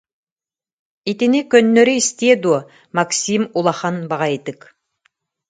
Итини 1.11 1.41
көннөрү 1.51 1.93
истиэ 2.01 2.35
дуо, 2.43 2.59
Максим 2.97 3.41
улахан 3.57 3.95
баҕайытык: 4.09 4.59